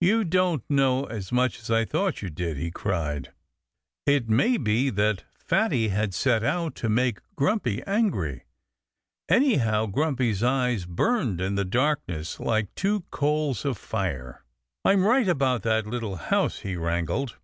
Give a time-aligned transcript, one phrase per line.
[0.00, 3.32] "You don't know as much as I thought you did!" he cried.
[4.06, 8.42] It may be that Fatty had set out to make Grumpy angry.
[9.28, 14.44] Anyhow, Grumpy's eyes burned in the darkness like two coals of fire.
[14.84, 17.36] "I'm right about that little house," he wrangled.